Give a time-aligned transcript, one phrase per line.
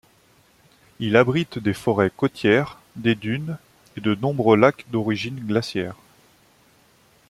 [0.99, 3.59] Il abrite des forêts côtières, des dunes,
[3.95, 5.95] et de nombreux lacs d'origine glacière.